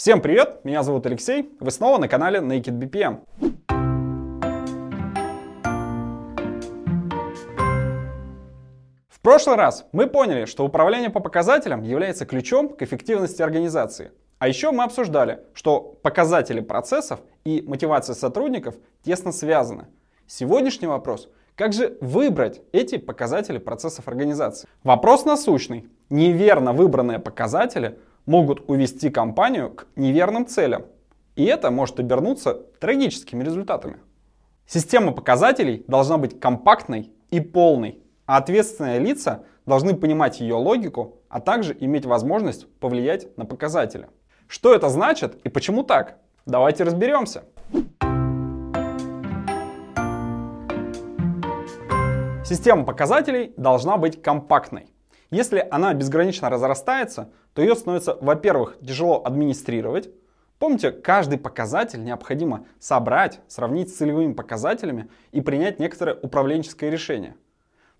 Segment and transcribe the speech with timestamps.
[0.00, 3.20] Всем привет, меня зовут Алексей, вы снова на канале Naked BPM.
[9.10, 14.12] В прошлый раз мы поняли, что управление по показателям является ключом к эффективности организации.
[14.38, 19.88] А еще мы обсуждали, что показатели процессов и мотивация сотрудников тесно связаны.
[20.26, 21.28] Сегодняшний вопрос–
[21.60, 24.66] как же выбрать эти показатели процессов организации?
[24.82, 25.90] Вопрос насущный.
[26.08, 27.98] Неверно выбранные показатели
[28.30, 30.84] могут увести компанию к неверным целям.
[31.34, 33.96] И это может обернуться трагическими результатами.
[34.68, 41.40] Система показателей должна быть компактной и полной, а ответственные лица должны понимать ее логику, а
[41.40, 44.06] также иметь возможность повлиять на показатели.
[44.46, 46.18] Что это значит и почему так?
[46.46, 47.42] Давайте разберемся.
[52.44, 54.86] Система показателей должна быть компактной.
[55.30, 60.10] Если она безгранично разрастается, то ее становится, во-первых, тяжело администрировать.
[60.58, 67.36] Помните, каждый показатель необходимо собрать, сравнить с целевыми показателями и принять некоторое управленческое решение.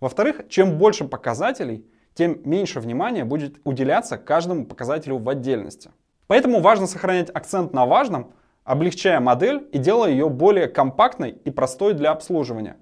[0.00, 5.90] Во-вторых, чем больше показателей, тем меньше внимания будет уделяться каждому показателю в отдельности.
[6.26, 8.32] Поэтому важно сохранять акцент на важном,
[8.64, 12.76] облегчая модель и делая ее более компактной и простой для обслуживания.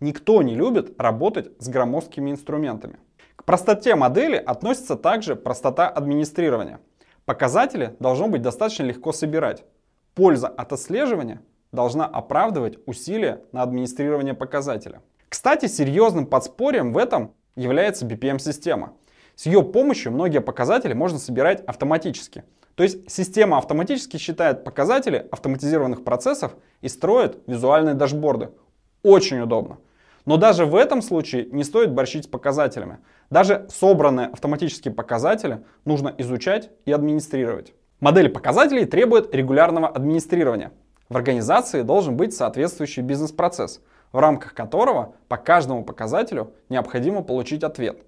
[0.00, 2.98] Никто не любит работать с громоздкими инструментами.
[3.44, 6.80] Простоте модели относится также простота администрирования.
[7.26, 9.64] Показатели должно быть достаточно легко собирать.
[10.14, 15.02] Польза от отслеживания должна оправдывать усилия на администрирование показателя.
[15.28, 18.94] Кстати, серьезным подспорьем в этом является BPM-система.
[19.34, 22.44] С ее помощью многие показатели можно собирать автоматически.
[22.76, 28.50] То есть система автоматически считает показатели автоматизированных процессов и строит визуальные дашборды.
[29.02, 29.78] Очень удобно.
[30.24, 32.98] Но даже в этом случае не стоит борщить с показателями.
[33.30, 37.74] Даже собранные автоматические показатели нужно изучать и администрировать.
[38.00, 40.72] Модель показателей требует регулярного администрирования.
[41.08, 43.80] В организации должен быть соответствующий бизнес-процесс,
[44.12, 48.02] в рамках которого по каждому показателю необходимо получить ответ.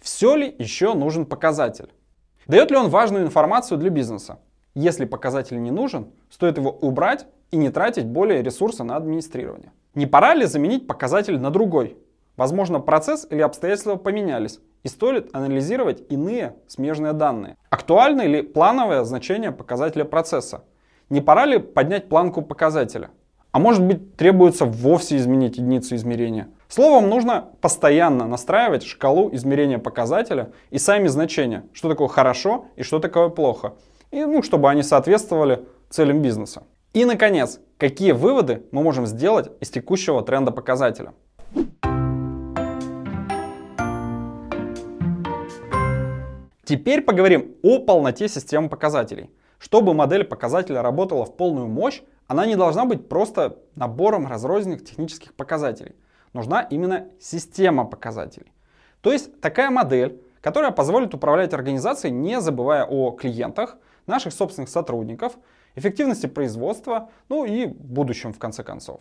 [0.00, 1.90] Все ли еще нужен показатель?
[2.46, 4.38] Дает ли он важную информацию для бизнеса?
[4.74, 9.72] Если показатель не нужен, стоит его убрать и не тратить более ресурса на администрирование.
[9.94, 11.96] Не пора ли заменить показатель на другой?
[12.36, 17.56] Возможно, процесс или обстоятельства поменялись, и стоит анализировать иные смежные данные.
[17.70, 20.64] Актуально ли плановое значение показателя процесса?
[21.10, 23.10] Не пора ли поднять планку показателя?
[23.50, 26.48] А может быть требуется вовсе изменить единицу измерения?
[26.68, 32.98] Словом, нужно постоянно настраивать шкалу измерения показателя и сами значения, что такое хорошо и что
[32.98, 33.72] такое плохо,
[34.10, 36.64] и ну, чтобы они соответствовали целям бизнеса.
[36.94, 41.12] И, наконец, какие выводы мы можем сделать из текущего тренда показателя?
[46.64, 49.30] Теперь поговорим о полноте системы показателей.
[49.58, 55.34] Чтобы модель показателя работала в полную мощь, она не должна быть просто набором разрозненных технических
[55.34, 55.94] показателей.
[56.32, 58.52] Нужна именно система показателей.
[59.02, 63.76] То есть такая модель, которая позволит управлять организацией, не забывая о клиентах,
[64.06, 65.36] наших собственных сотрудников,
[65.78, 69.00] эффективности производства, ну и будущем в конце концов.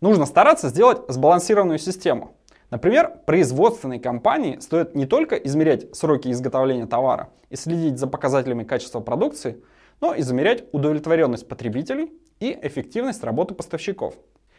[0.00, 2.34] Нужно стараться сделать сбалансированную систему.
[2.70, 9.00] Например, производственной компании стоит не только измерять сроки изготовления товара и следить за показателями качества
[9.00, 9.62] продукции,
[10.00, 14.14] но и замерять удовлетворенность потребителей и эффективность работы поставщиков.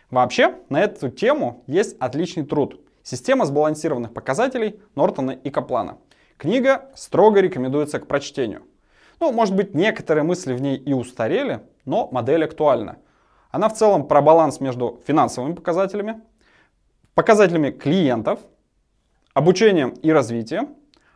[0.10, 2.82] Вообще, на эту тему есть отличный труд.
[3.04, 6.00] Система сбалансированных показателей Нортона и Каплана.
[6.38, 8.64] Книга строго рекомендуется к прочтению.
[9.20, 12.98] Ну, может быть, некоторые мысли в ней и устарели, но модель актуальна.
[13.52, 16.22] Она в целом про баланс между финансовыми показателями,
[17.16, 18.40] показателями клиентов,
[19.34, 20.76] обучением и развитием,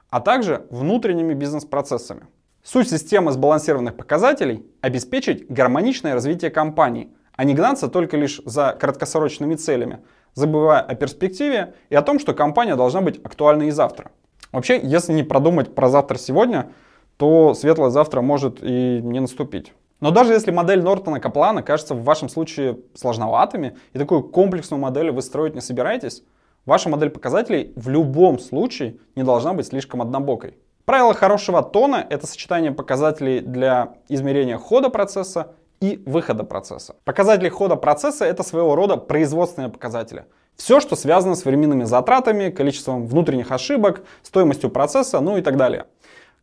[0.10, 2.28] а также внутренними бизнес-процессами.
[2.62, 9.56] Суть системы сбалансированных показателей– обеспечить гармоничное развитие компании, а не гнаться только лишь за краткосрочными
[9.56, 10.00] целями,
[10.34, 14.12] забывая о перспективе и о том, что компания должна быть актуальной и завтра.
[14.52, 16.72] Вообще, если не продумать про завтра сегодня,
[17.18, 19.74] то светлое завтра может и не наступить.
[20.00, 25.12] Но даже если модель Нортона Каплана кажется в вашем случае сложноватыми, и такую комплексную модель
[25.12, 26.24] вы строить не собираетесь,
[26.66, 30.58] ваша модель показателей в любом случае не должна быть слишком однобокой.
[30.86, 36.96] Правило хорошего тона– это сочетание показателей для измерения хода процесса и выхода процесса.
[37.06, 40.26] Показатели хода процесса– это своего рода производственные показатели.
[40.58, 45.86] Все, что связано с временными затратами, количеством внутренних ошибок, стоимостью процесса, ну и так далее.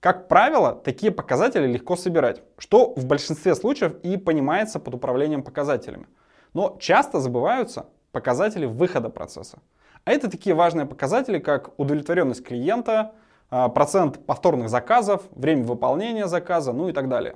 [0.01, 6.07] Как правило, такие показатели легко собирать, что в большинстве случаев и понимается под управлением показателями.
[6.55, 9.59] Но часто забываются показатели выхода процесса.
[10.07, 13.13] А это такие важные показатели, как удовлетворенность клиента,
[13.51, 17.35] а, процент повторных заказов, время выполнения заказа, ну и так далее.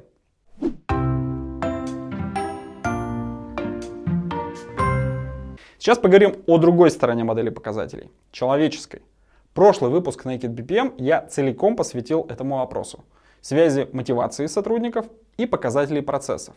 [5.78, 9.02] Сейчас поговорим о другой стороне модели показателей, человеческой.
[9.55, 13.05] Прошлый выпуск Naked BPM я целиком посвятил этому вопросу.
[13.41, 15.06] Связи мотивации сотрудников
[15.37, 16.56] и показателей процессов.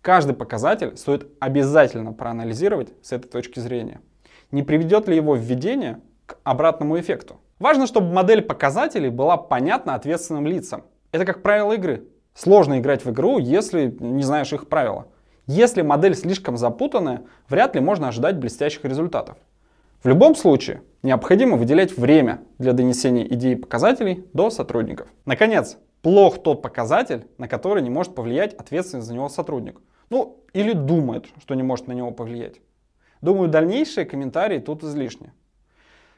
[0.00, 4.00] Каждый показатель стоит обязательно проанализировать с этой точки зрения.
[4.50, 7.38] Не приведет ли его введение к обратному эффекту?
[7.58, 10.84] Важно, чтобы модель показателей была понятна ответственным лицам.
[11.10, 12.08] Это как правило игры.
[12.34, 15.06] Сложно играть в игру, если не знаешь их правила.
[15.46, 19.36] Если модель слишком запутанная, вряд ли можно ожидать блестящих результатов.
[20.02, 25.06] В любом случае, необходимо выделять время для донесения идей показателей до сотрудников.
[25.26, 29.80] Наконец, плох тот показатель, на который не может повлиять ответственный за него сотрудник.
[30.10, 32.56] Ну, или думает, что не может на него повлиять.
[33.20, 35.32] Думаю, дальнейшие комментарии тут излишни.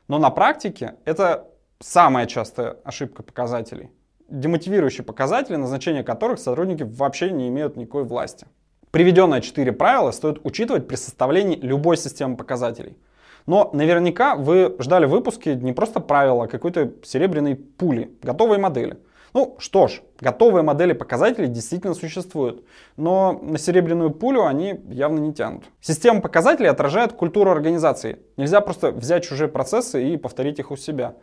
[0.08, 3.90] Но на практике это самая частая ошибка показателей.
[4.30, 8.46] Демотивирующие показатели, назначение которых сотрудники вообще не имеют никакой власти.
[8.90, 12.96] Приведенные четыре правила стоит учитывать при составлении любой системы показателей.
[13.46, 18.98] Но наверняка вы ждали выпуски не просто правила, а какой-то серебряной пули, готовой модели.
[19.34, 22.64] Ну что ж, готовые модели показателей действительно существуют,
[22.96, 25.64] но на серебряную пулю они явно не тянут.
[25.80, 28.20] Система показателей отражает культуру организации.
[28.36, 31.16] Нельзя просто взять чужие процессы и повторить их у себя.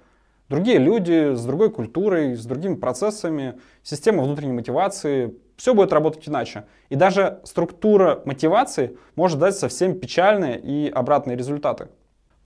[0.50, 6.66] Другие люди с другой культурой, с другими процессами, система внутренней мотивации, все будет работать иначе.
[6.90, 11.88] И даже структура мотивации может дать совсем печальные и обратные результаты.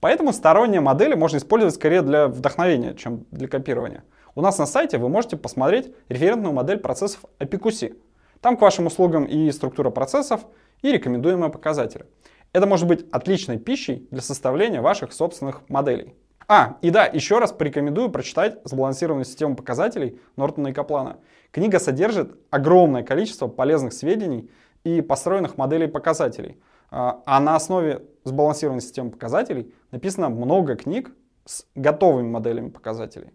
[0.05, 4.03] Поэтому сторонние модели можно использовать скорее для вдохновения, чем для копирования.
[4.35, 7.97] У нас на сайте вы можете посмотреть референтную модель процессов APQC.
[8.39, 10.41] Там к вашим услугам и структура процессов,
[10.83, 12.05] и рекомендуемые показатели.
[12.53, 16.13] Это может быть отличной пищей для составления ваших собственных моделей.
[16.47, 21.17] А, и да, еще раз порекомендую прочитать сбалансированную систему показателей Нортона и Каплана.
[21.49, 24.51] Книга содержит огромное количество полезных сведений
[24.83, 26.59] и построенных моделей показателей.
[26.91, 31.11] А, а на основе сбалансированной системы показателей написано много книг
[31.45, 33.31] с готовыми моделями показателей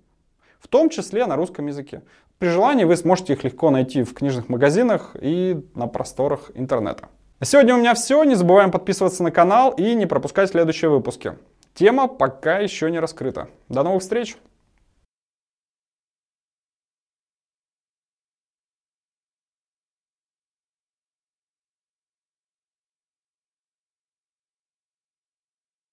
[0.61, 2.03] в том числе на русском языке.
[2.39, 7.09] При желании вы сможете их легко найти в книжных магазинах и на просторах интернета.
[7.39, 8.23] На сегодня у меня все.
[8.25, 11.37] Не забываем подписываться на канал и не пропускать следующие выпуски.
[11.75, 13.49] Тема пока еще не раскрыта.
[13.69, 14.37] До новых встреч!